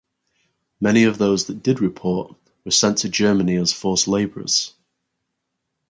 [0.79, 4.73] Many of those that did report were sent to Germany as forced labourers.